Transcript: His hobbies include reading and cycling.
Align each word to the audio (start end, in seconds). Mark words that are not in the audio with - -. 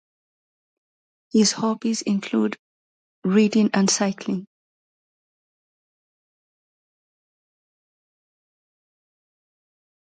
His 1.31 1.51
hobbies 1.51 2.01
include 2.01 2.57
reading 3.23 3.69
and 3.71 3.87
cycling. 3.87 4.47